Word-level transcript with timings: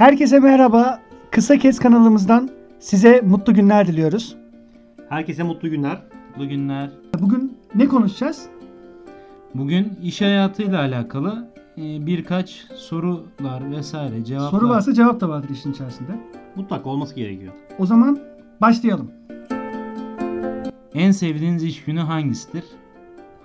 Herkese 0.00 0.38
merhaba. 0.38 1.00
Kısa 1.30 1.58
Kes 1.58 1.78
kanalımızdan 1.78 2.50
size 2.78 3.20
mutlu 3.20 3.54
günler 3.54 3.86
diliyoruz. 3.86 4.36
Herkese 5.08 5.42
mutlu 5.42 5.70
günler. 5.70 6.02
Bugünler 6.38 6.90
Bugün 7.20 7.58
ne 7.74 7.88
konuşacağız? 7.88 8.46
bugün 9.54 9.98
iş 10.02 10.20
hayatıyla 10.20 10.78
alakalı 10.78 11.48
e, 11.78 12.06
birkaç 12.06 12.50
sorular 12.74 13.70
vesaire 13.70 14.24
cevaplar. 14.24 14.50
Soru 14.50 14.68
varsa 14.68 14.94
cevap 14.94 15.20
da 15.20 15.28
vardır 15.28 15.48
işin 15.50 15.72
içerisinde. 15.72 16.12
Mutlaka 16.56 16.90
olması 16.90 17.14
gerekiyor. 17.14 17.52
O 17.78 17.86
zaman 17.86 18.18
başlayalım. 18.60 19.10
En 20.94 21.10
sevdiğiniz 21.10 21.64
iş 21.64 21.84
günü 21.84 22.00
hangisidir? 22.00 22.64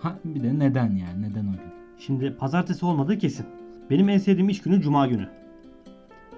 Ha, 0.01 0.15
bir 0.25 0.43
de 0.43 0.59
neden 0.59 0.95
yani 0.95 1.21
neden 1.21 1.45
o 1.47 1.51
gün? 1.51 1.73
Şimdi 1.97 2.35
pazartesi 2.39 2.85
olmadığı 2.85 3.17
kesin. 3.17 3.45
Benim 3.89 4.09
en 4.09 4.17
sevdiğim 4.17 4.49
iş 4.49 4.61
günü 4.61 4.81
cuma 4.81 5.07
günü. 5.07 5.29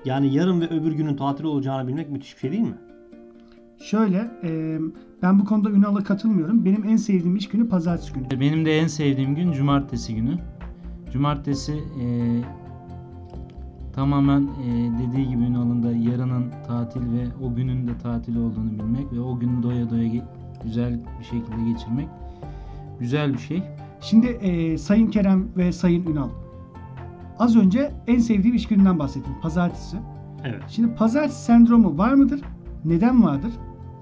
Yani 0.08 0.34
yarın 0.34 0.62
ve 0.62 0.68
öbür 0.68 0.92
günün 0.92 1.16
tatil 1.16 1.44
olacağını 1.44 1.88
bilmek 1.88 2.10
müthiş 2.10 2.36
bir 2.36 2.40
şey 2.40 2.52
değil 2.52 2.64
mi? 2.64 2.78
Şöyle, 3.80 4.32
e, 4.44 4.80
ben 5.22 5.40
bu 5.40 5.46
konuda 5.46 5.70
Ünal'a 5.70 6.04
katılmıyorum. 6.04 6.66
Benim 6.66 6.84
en 6.84 6.96
sevdiğim 6.96 7.36
iş 7.36 7.50
günü 7.50 7.70
pazartesi 7.70 8.14
günü. 8.14 8.40
Benim 8.40 8.66
de 8.66 8.78
en 8.78 8.88
sevdiğim 8.88 9.36
gün 9.36 9.52
cumartesi 9.52 10.16
günü. 10.16 10.38
Cumartesi 11.14 11.74
e, 11.74 12.06
tamamen 13.94 14.42
e, 14.42 14.92
dediği 15.00 15.28
gibi 15.28 15.44
Ünal'ın 15.44 15.84
da 15.84 15.92
yarının 15.92 16.52
tatil 16.68 17.02
ve 17.02 17.46
o 17.46 17.56
günün 17.56 17.88
de 17.88 17.98
tatil 18.04 18.36
olduğunu 18.36 18.72
bilmek 18.72 19.14
ve 19.14 19.20
o 19.20 19.40
günü 19.40 19.64
doya 19.64 19.90
doya 19.90 20.08
ge- 20.08 20.26
güzel 20.64 21.00
bir 21.20 21.26
şekilde 21.26 21.72
geçirmek 21.72 22.08
güzel 23.00 23.34
bir 23.34 23.40
şey. 23.40 23.64
Şimdi 24.02 24.28
e, 24.28 24.78
Sayın 24.78 25.08
Kerem 25.08 25.48
ve 25.58 25.72
Sayın 25.72 26.06
Ünal. 26.06 26.30
Az 27.40 27.56
önce 27.56 27.92
en 28.08 28.20
sevdiğim 28.20 28.56
iş 28.56 28.68
gününden 28.68 29.00
bahsettim. 29.00 29.34
Pazartesi. 29.42 29.98
Evet. 30.44 30.64
Şimdi 30.68 30.96
pazartesi 30.96 31.44
sendromu 31.44 31.98
var 31.98 32.14
mıdır? 32.14 32.42
Neden 32.86 33.24
vardır? 33.24 33.52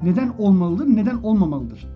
Neden 0.03 0.33
olmalıdır? 0.37 0.85
Neden 0.85 1.15
olmamalıdır? 1.15 1.87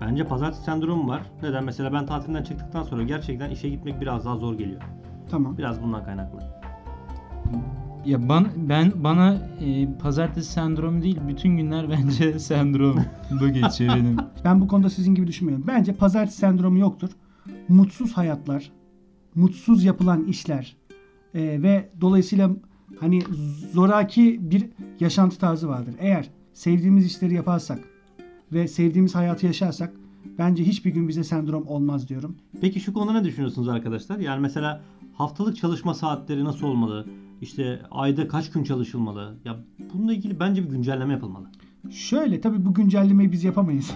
Bence 0.00 0.24
pazartesi 0.24 0.64
sendromu 0.64 1.08
var. 1.08 1.22
Neden? 1.42 1.64
Mesela 1.64 1.92
ben 1.92 2.06
tatilden 2.06 2.42
çıktıktan 2.42 2.82
sonra 2.82 3.02
gerçekten 3.02 3.50
işe 3.50 3.68
gitmek 3.68 4.00
biraz 4.00 4.24
daha 4.24 4.36
zor 4.36 4.54
geliyor. 4.54 4.82
Tamam. 5.30 5.58
Biraz 5.58 5.82
bundan 5.82 6.04
kaynaklı. 6.04 6.38
Ya 8.04 8.28
ban, 8.28 8.46
ben 8.56 8.92
bana 8.96 9.34
e, 9.60 9.98
pazartesi 9.98 10.52
sendromu 10.52 11.02
değil 11.02 11.20
bütün 11.28 11.56
günler 11.56 11.90
bence 11.90 12.38
sendrom 12.38 13.00
bu 13.40 13.48
geçiyor 13.48 13.94
benim. 13.96 14.16
Ben 14.44 14.60
bu 14.60 14.68
konuda 14.68 14.90
sizin 14.90 15.14
gibi 15.14 15.26
düşünmüyorum. 15.26 15.64
Bence 15.68 15.92
pazartesi 15.92 16.38
sendromu 16.38 16.78
yoktur. 16.78 17.10
Mutsuz 17.68 18.16
hayatlar, 18.16 18.70
mutsuz 19.36 19.84
yapılan 19.84 20.24
işler 20.24 20.76
e, 21.34 21.62
ve 21.62 21.88
dolayısıyla 22.00 22.50
hani 23.00 23.22
zoraki 23.72 24.50
bir 24.50 24.66
yaşantı 25.00 25.38
tarzı 25.38 25.68
vardır. 25.68 25.94
Eğer 25.98 26.30
sevdiğimiz 26.52 27.06
işleri 27.06 27.34
yaparsak 27.34 27.78
ve 28.52 28.68
sevdiğimiz 28.68 29.14
hayatı 29.14 29.46
yaşarsak 29.46 29.92
bence 30.38 30.64
hiçbir 30.64 30.90
gün 30.90 31.08
bize 31.08 31.24
sendrom 31.24 31.66
olmaz 31.66 32.08
diyorum. 32.08 32.36
Peki 32.60 32.80
şu 32.80 32.92
konuda 32.92 33.12
ne 33.12 33.24
düşünüyorsunuz 33.24 33.68
arkadaşlar? 33.68 34.18
Yani 34.18 34.40
mesela 34.40 34.82
haftalık 35.14 35.56
çalışma 35.56 35.94
saatleri 35.94 36.44
nasıl 36.44 36.66
olmalı? 36.66 37.06
İşte 37.40 37.82
ayda 37.90 38.28
kaç 38.28 38.50
gün 38.50 38.64
çalışılmalı? 38.64 39.34
Ya 39.44 39.56
bununla 39.94 40.12
ilgili 40.12 40.40
bence 40.40 40.64
bir 40.64 40.68
güncelleme 40.68 41.12
yapılmalı. 41.12 41.46
Şöyle 41.90 42.40
tabii 42.40 42.66
bu 42.66 42.74
güncellemeyi 42.74 43.32
biz 43.32 43.44
yapamayız. 43.44 43.94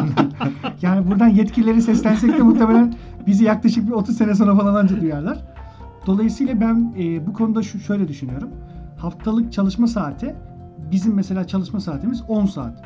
yani 0.82 1.10
buradan 1.10 1.28
yetkilileri 1.28 1.82
seslensek 1.82 2.38
de 2.38 2.42
muhtemelen 2.42 2.94
bizi 3.26 3.44
yaklaşık 3.44 3.86
bir 3.86 3.92
30 3.92 4.16
sene 4.16 4.34
sonra 4.34 4.56
falan 4.56 4.74
anca 4.74 5.00
duyarlar. 5.00 5.38
Dolayısıyla 6.06 6.60
ben 6.60 6.94
e, 6.98 7.26
bu 7.26 7.32
konuda 7.32 7.62
şu 7.62 7.78
şöyle 7.78 8.08
düşünüyorum. 8.08 8.50
Haftalık 8.98 9.52
çalışma 9.52 9.86
saati 9.86 10.34
bizim 10.90 11.14
mesela 11.14 11.46
çalışma 11.46 11.80
saatimiz 11.80 12.22
10 12.28 12.46
saat. 12.46 12.82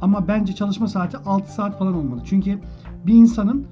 Ama 0.00 0.28
bence 0.28 0.54
çalışma 0.54 0.88
saati 0.88 1.16
6 1.18 1.52
saat 1.52 1.78
falan 1.78 1.94
olmalı. 1.94 2.20
Çünkü 2.24 2.58
bir 3.06 3.14
insanın 3.14 3.66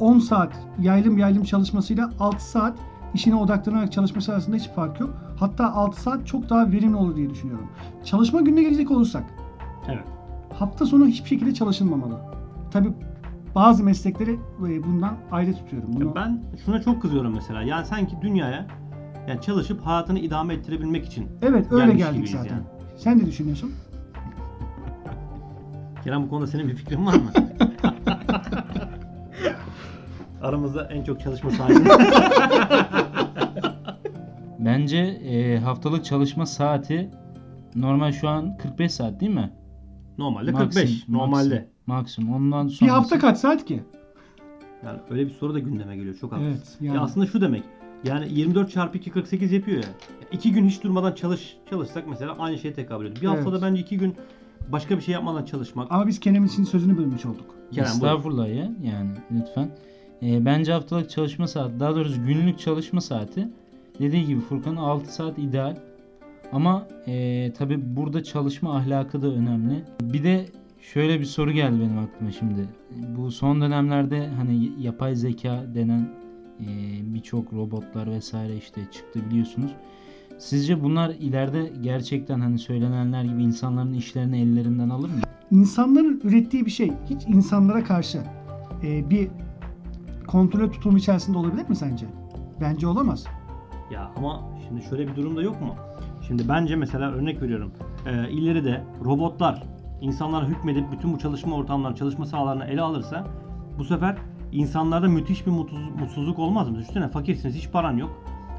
10 0.00 0.18
saat 0.18 0.52
yaylım 0.80 1.18
yaylım 1.18 1.44
çalışmasıyla 1.44 2.10
6 2.20 2.50
saat 2.50 2.78
işine 3.14 3.34
odaklanarak 3.34 3.92
çalışması 3.92 4.32
arasında 4.32 4.56
hiç 4.56 4.68
fark 4.68 5.00
yok. 5.00 5.10
Hatta 5.36 5.72
6 5.74 6.02
saat 6.02 6.26
çok 6.26 6.50
daha 6.50 6.72
verimli 6.72 6.96
olur 6.96 7.16
diye 7.16 7.30
düşünüyorum. 7.30 7.66
Çalışma 8.04 8.40
gününe 8.40 8.62
gelecek 8.62 8.90
olursak 8.90 9.24
Evet. 9.88 10.04
hafta 10.58 10.86
sonu 10.86 11.06
hiçbir 11.06 11.28
şekilde 11.28 11.54
çalışılmamalı. 11.54 12.18
Tabi 12.70 12.88
bazı 13.58 13.84
meslekleri 13.84 14.32
e, 14.68 14.84
bundan 14.84 15.16
ayrı 15.30 15.54
tutuyorum. 15.54 15.88
Bunu 15.92 16.14
ben 16.14 16.42
şuna 16.64 16.82
çok 16.82 17.02
kızıyorum 17.02 17.34
mesela. 17.34 17.62
Yani 17.62 17.86
sanki 17.86 18.16
dünyaya 18.22 18.66
yani 19.28 19.40
çalışıp 19.40 19.86
hayatını 19.86 20.18
idame 20.18 20.54
ettirebilmek 20.54 21.06
için. 21.06 21.28
evet 21.42 21.72
öyle 21.72 21.94
geldik 21.94 22.28
zaten. 22.28 22.54
yani. 22.54 22.62
Sen 22.96 23.18
ne 23.18 23.26
düşünüyorsun? 23.26 23.72
Kerem 26.04 26.22
bu 26.22 26.28
konuda 26.28 26.46
senin 26.46 26.68
bir 26.68 26.74
fikrin 26.74 27.06
var 27.06 27.14
mı? 27.14 27.30
Aramızda 30.42 30.84
en 30.84 31.04
çok 31.04 31.20
çalışma 31.20 31.50
sahibi. 31.50 31.88
Bence 34.58 34.98
e, 34.98 35.58
haftalık 35.58 36.04
çalışma 36.04 36.46
saati 36.46 37.10
normal 37.74 38.12
şu 38.12 38.28
an 38.28 38.56
45 38.56 38.92
saat 38.92 39.20
değil 39.20 39.34
mi? 39.34 39.50
Normalde 40.18 40.50
Maksim- 40.50 40.64
45. 40.64 41.08
Normalde. 41.08 41.68
Maksim, 41.88 42.24
maksimum. 42.24 42.34
Ondan 42.34 42.68
Bir 42.68 42.72
sonra 42.72 42.92
hafta 42.92 43.18
kaç 43.18 43.38
saat 43.38 43.64
ki? 43.64 43.82
Yani 44.84 44.98
öyle 45.10 45.26
bir 45.26 45.32
soru 45.32 45.54
da 45.54 45.58
gündeme 45.58 45.96
geliyor. 45.96 46.14
Çok 46.20 46.32
haklısın. 46.32 46.50
Evet. 46.50 46.76
Yani. 46.80 46.96
Ya 46.96 47.02
aslında 47.02 47.26
şu 47.26 47.40
demek. 47.40 47.64
Yani 48.04 48.32
24 48.32 48.70
çarpı 48.70 48.98
2 48.98 49.10
48 49.10 49.52
yapıyor 49.52 49.76
ya. 49.76 49.88
İki 50.32 50.52
gün 50.52 50.66
hiç 50.68 50.82
durmadan 50.82 51.12
çalış 51.12 51.56
çalışsak 51.70 52.04
mesela 52.08 52.36
aynı 52.38 52.58
şeye 52.58 52.74
tekabül 52.74 53.06
ediyor. 53.06 53.22
Bir 53.22 53.26
Evet. 53.36 53.46
haftada 53.46 53.66
bence 53.66 53.80
iki 53.80 53.98
gün 53.98 54.14
başka 54.72 54.96
bir 54.96 55.02
şey 55.02 55.14
yapmadan 55.14 55.44
çalışmak. 55.44 55.92
Ama 55.92 56.06
biz 56.06 56.20
Kerem 56.20 56.44
için 56.44 56.64
sözünü 56.64 56.98
bölmüş 56.98 57.26
olduk. 57.26 57.54
Kerem 57.72 57.86
buyur. 57.86 57.94
Estağfurullah 57.94 58.48
ya 58.48 58.72
yani 58.82 59.10
lütfen. 59.32 59.70
E, 60.22 60.44
bence 60.44 60.72
haftalık 60.72 61.10
çalışma 61.10 61.46
saati 61.46 61.80
daha 61.80 61.96
doğrusu 61.96 62.26
günlük 62.26 62.58
çalışma 62.58 63.00
saati 63.00 63.48
dediği 63.98 64.26
gibi 64.26 64.40
Furkan'ın 64.40 64.76
6 64.76 65.14
saat 65.14 65.38
ideal. 65.38 65.76
Ama 66.52 66.88
e, 67.06 67.52
tabi 67.52 67.96
burada 67.96 68.24
çalışma 68.24 68.76
ahlakı 68.76 69.22
da 69.22 69.26
önemli. 69.26 69.84
Bir 70.02 70.24
de 70.24 70.46
şöyle 70.80 71.20
bir 71.20 71.24
soru 71.24 71.50
geldi 71.50 71.80
benim 71.80 71.98
aklıma 71.98 72.32
şimdi. 72.32 72.68
Bu 73.16 73.30
son 73.30 73.60
dönemlerde 73.60 74.28
hani 74.28 74.70
yapay 74.80 75.14
zeka 75.14 75.64
denen 75.74 76.08
e, 76.60 76.66
birçok 77.14 77.52
robotlar 77.52 78.10
vesaire 78.10 78.56
işte 78.56 78.80
çıktı 78.92 79.20
biliyorsunuz. 79.30 79.70
Sizce 80.38 80.82
bunlar 80.82 81.10
ileride 81.10 81.72
gerçekten 81.80 82.40
hani 82.40 82.58
söylenenler 82.58 83.24
gibi 83.24 83.42
insanların 83.42 83.92
işlerini 83.92 84.40
ellerinden 84.40 84.88
alır 84.88 85.08
mı? 85.08 85.20
İnsanların 85.50 86.20
ürettiği 86.24 86.66
bir 86.66 86.70
şey 86.70 86.92
hiç 87.10 87.22
insanlara 87.26 87.84
karşı 87.84 88.22
e, 88.82 89.10
bir 89.10 89.28
kontrol 90.26 90.70
tutumu 90.70 90.98
içerisinde 90.98 91.38
olabilir 91.38 91.68
mi 91.68 91.76
sence? 91.76 92.06
Bence 92.60 92.86
olamaz. 92.86 93.24
Ya 93.90 94.12
ama 94.16 94.48
şimdi 94.68 94.82
şöyle 94.82 95.08
bir 95.08 95.16
durum 95.16 95.36
da 95.36 95.42
yok 95.42 95.60
mu? 95.60 95.74
Şimdi 96.26 96.48
bence 96.48 96.76
mesela 96.76 97.10
örnek 97.12 97.42
veriyorum. 97.42 97.72
E, 98.06 98.30
ileride 98.30 98.84
robotlar 99.04 99.62
insanlara 100.00 100.46
hükmedip 100.46 100.92
bütün 100.92 101.12
bu 101.12 101.18
çalışma 101.18 101.56
ortamlarını, 101.56 101.96
çalışma 101.96 102.26
sahalarını 102.26 102.64
ele 102.64 102.82
alırsa 102.82 103.26
bu 103.78 103.84
sefer 103.84 104.16
insanlarda 104.52 105.08
müthiş 105.08 105.46
bir 105.46 105.50
mutsuz- 105.50 106.00
mutsuzluk 106.00 106.38
olmaz 106.38 106.68
mı? 106.70 106.78
Düşünsene 106.78 107.08
fakirsiniz, 107.08 107.54
hiç 107.54 107.70
paran 107.70 107.96
yok. 107.96 108.10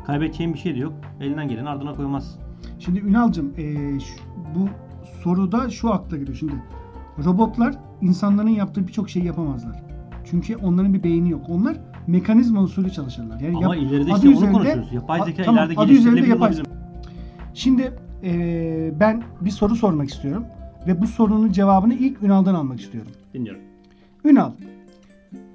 Kaybedeceğin 0.08 0.54
bir 0.54 0.60
şey 0.60 0.76
de 0.76 0.80
yok. 0.80 0.94
Elinden 1.22 1.48
gelen 1.48 1.66
ardına 1.66 1.96
koymazsın. 1.96 2.42
Şimdi 2.80 3.00
Ünal'cığım 3.00 3.54
e, 3.58 4.00
şu- 4.00 4.20
bu 4.56 4.68
soruda 5.24 5.70
şu 5.70 5.94
akla 5.94 6.18
giriyor. 6.18 6.38
Şimdi 6.38 6.54
robotlar 7.26 7.76
insanların 8.02 8.50
yaptığı 8.50 8.88
birçok 8.88 9.10
şeyi 9.10 9.26
yapamazlar. 9.26 9.84
Çünkü 10.26 10.56
onların 10.56 10.94
bir 10.94 11.04
beyni 11.04 11.30
yok. 11.30 11.42
Onlar 11.50 11.78
mekanizma 12.08 12.62
usulü 12.62 12.92
çalışırlar. 12.92 13.40
Yani 13.40 13.58
Ama 13.58 13.76
yap- 13.76 13.84
ileride 13.86 14.12
işte 14.12 14.28
onu 14.28 14.36
üzerinde- 14.36 14.52
konuşuyoruz. 14.54 14.94
Yapay 14.94 15.22
A- 15.22 15.26
zeka 15.26 15.44
tamam, 15.44 15.66
ileride 15.66 15.82
adı 15.82 15.92
üzerinde 15.92 16.28
yapay- 16.28 16.50
olabilir. 16.50 16.66
Şimdi 17.54 17.94
e, 18.24 19.00
ben 19.00 19.24
bir 19.42 19.50
soru 19.52 19.76
sormak 19.76 20.10
istiyorum. 20.10 20.46
Ve 20.88 21.02
bu 21.02 21.08
sorunun 21.08 21.52
cevabını 21.52 21.94
ilk 21.94 22.24
Ünal'dan 22.24 22.56
almak 22.56 22.80
istiyorum. 22.80 23.12
Dinliyorum. 23.34 23.62
Ünal, 24.26 24.52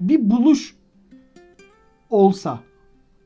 bir 0.00 0.30
buluş 0.30 0.76
olsa 2.10 2.60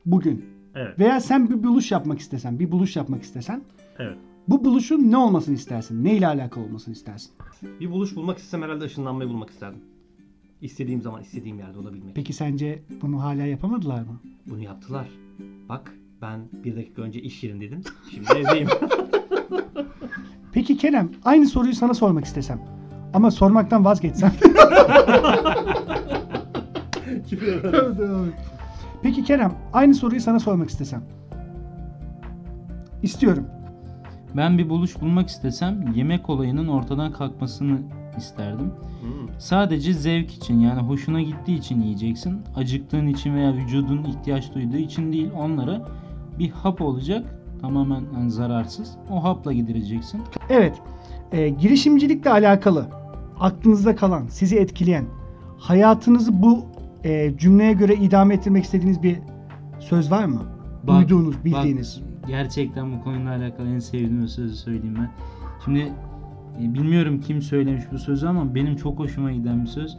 bugün 0.05 0.45
Evet. 0.75 0.99
veya 0.99 1.19
sen 1.21 1.49
bir 1.49 1.63
buluş 1.63 1.91
yapmak 1.91 2.19
istesen, 2.19 2.59
bir 2.59 2.71
buluş 2.71 2.95
yapmak 2.95 3.23
istesen 3.23 3.61
Evet. 3.99 4.17
bu 4.47 4.65
buluşun 4.65 5.11
ne 5.11 5.17
olmasını 5.17 5.55
istersin? 5.55 6.03
Ne 6.03 6.15
ile 6.17 6.27
alakalı 6.27 6.63
olmasını 6.63 6.93
istersin? 6.93 7.31
Bir 7.79 7.91
buluş 7.91 8.15
bulmak 8.15 8.37
istesem 8.37 8.61
herhalde 8.61 8.83
ışınlanmayı 8.83 9.29
bulmak 9.29 9.49
isterdim. 9.49 9.79
İstediğim 10.61 11.01
zaman 11.01 11.21
istediğim 11.21 11.59
yerde 11.59 11.79
olabilmek. 11.79 12.15
Peki 12.15 12.33
sence 12.33 12.83
bunu 13.01 13.23
hala 13.23 13.45
yapamadılar 13.45 14.01
mı? 14.01 14.19
Bunu 14.45 14.63
yaptılar. 14.63 15.07
Bak 15.69 15.93
ben 16.21 16.39
bir 16.63 16.75
dakika 16.75 17.01
önce 17.01 17.21
iş 17.21 17.43
yerindeydim. 17.43 17.81
Şimdi 18.11 18.27
evdeyim. 18.31 18.67
Peki 20.53 20.77
Kerem, 20.77 21.09
aynı 21.25 21.45
soruyu 21.47 21.73
sana 21.73 21.93
sormak 21.93 22.25
istesem 22.25 22.59
ama 23.13 23.31
sormaktan 23.31 23.85
vazgeçsem. 23.85 24.31
Peki 29.01 29.23
Kerem, 29.23 29.53
aynı 29.73 29.95
soruyu 29.95 30.21
sana 30.21 30.39
sormak 30.39 30.69
istesem. 30.69 31.03
istiyorum. 33.03 33.45
Ben 34.37 34.57
bir 34.57 34.69
buluş 34.69 35.01
bulmak 35.01 35.29
istesem 35.29 35.85
yemek 35.95 36.29
olayının 36.29 36.67
ortadan 36.67 37.11
kalkmasını 37.11 37.79
isterdim. 38.17 38.71
Hmm. 39.01 39.29
Sadece 39.39 39.93
zevk 39.93 40.31
için 40.33 40.59
yani 40.59 40.81
hoşuna 40.81 41.21
gittiği 41.21 41.57
için 41.57 41.81
yiyeceksin. 41.81 42.41
Acıktığın 42.55 43.07
için 43.07 43.35
veya 43.35 43.53
vücudun 43.53 44.03
ihtiyaç 44.03 44.53
duyduğu 44.55 44.77
için 44.77 45.13
değil 45.13 45.29
onlara 45.37 45.81
bir 46.39 46.49
hap 46.49 46.81
olacak. 46.81 47.38
Tamamen 47.61 48.03
yani 48.13 48.31
zararsız. 48.31 48.97
O 49.11 49.23
hapla 49.23 49.53
gidireceksin. 49.53 50.21
Evet, 50.49 50.81
e, 51.31 51.49
girişimcilikle 51.49 52.29
alakalı 52.31 52.85
aklınızda 53.39 53.95
kalan, 53.95 54.27
sizi 54.27 54.55
etkileyen, 54.57 55.05
hayatınızı 55.57 56.41
bu 56.41 56.65
e, 57.03 57.37
cümleye 57.37 57.73
göre 57.73 57.95
idame 57.95 58.33
ettirmek 58.33 58.63
istediğiniz 58.63 59.03
bir 59.03 59.19
söz 59.79 60.11
var 60.11 60.25
mı? 60.25 60.41
Bak- 60.83 61.01
Duyduğunuz, 61.01 61.35
bak, 61.35 61.45
bildiğiniz. 61.45 62.01
gerçekten 62.27 62.91
bu 62.93 63.03
konuyla 63.03 63.35
alakalı 63.35 63.67
en 63.69 63.79
sevdiğim 63.79 64.27
sözü 64.27 64.55
söyleyeyim 64.55 64.95
ben. 64.99 65.09
Şimdi 65.65 65.79
e, 66.61 66.73
bilmiyorum 66.73 67.21
kim 67.21 67.41
söylemiş 67.41 67.83
bu 67.91 67.97
sözü 67.99 68.27
ama 68.27 68.55
benim 68.55 68.75
çok 68.75 68.99
hoşuma 68.99 69.31
giden 69.31 69.61
bir 69.61 69.67
söz. 69.67 69.97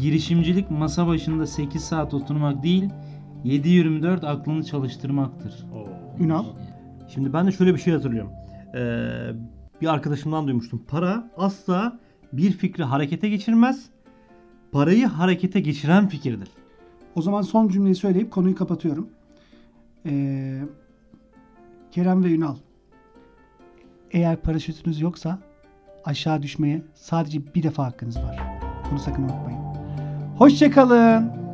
Girişimcilik 0.00 0.70
masa 0.70 1.06
başında 1.06 1.46
8 1.46 1.84
saat 1.84 2.14
oturmak 2.14 2.62
değil, 2.62 2.90
7-24 3.44 4.26
aklını 4.26 4.64
çalıştırmaktır. 4.64 5.66
Ünal? 6.20 6.44
Şimdi 7.08 7.32
ben 7.32 7.46
de 7.46 7.52
şöyle 7.52 7.74
bir 7.74 7.78
şey 7.78 7.94
hatırlıyorum. 7.94 8.30
Ee, 8.74 9.30
bir 9.80 9.86
arkadaşımdan 9.86 10.46
duymuştum. 10.46 10.82
Para 10.88 11.30
asla 11.36 11.98
bir 12.32 12.52
fikri 12.52 12.84
harekete 12.84 13.28
geçirmez. 13.28 13.86
Parayı 14.72 15.06
harekete 15.06 15.60
geçiren 15.60 16.08
fikirdir. 16.08 16.48
O 17.14 17.22
zaman 17.22 17.42
son 17.42 17.68
cümleyi 17.68 17.94
söyleyip 17.94 18.30
konuyu 18.30 18.54
kapatıyorum. 18.54 19.08
Ee, 20.06 20.62
Kerem 21.90 22.24
ve 22.24 22.32
Ünal. 22.32 22.56
Eğer 24.10 24.36
paraşütünüz 24.36 25.00
yoksa 25.00 25.38
aşağı 26.04 26.42
düşmeye 26.42 26.82
sadece 26.94 27.54
bir 27.54 27.62
defa 27.62 27.84
hakkınız 27.84 28.16
var. 28.16 28.40
Bunu 28.90 28.98
sakın 28.98 29.22
unutmayın. 29.22 29.60
Hoşçakalın. 30.38 31.45